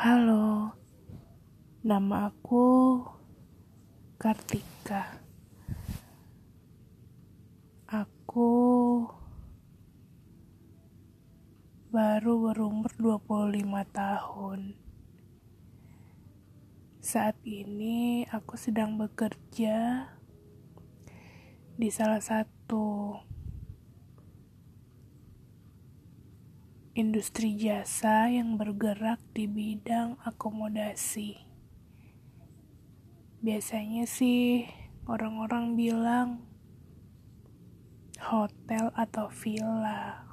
Halo, 0.00 0.72
nama 1.84 2.32
aku 2.32 3.04
Kartika. 4.16 5.20
Aku 7.84 9.04
baru 11.92 12.32
berumur 12.48 12.88
25 12.96 13.60
tahun. 13.92 14.72
Saat 17.04 17.36
ini 17.44 18.24
aku 18.32 18.56
sedang 18.56 18.96
bekerja 18.96 20.08
di 21.76 21.92
salah 21.92 22.24
satu 22.24 23.20
industri 26.90 27.54
jasa 27.54 28.26
yang 28.26 28.58
bergerak 28.58 29.22
di 29.30 29.46
bidang 29.46 30.18
akomodasi. 30.26 31.38
Biasanya 33.40 34.10
sih 34.10 34.66
orang-orang 35.06 35.78
bilang 35.78 36.28
hotel 38.18 38.90
atau 38.98 39.30
villa. 39.30 40.29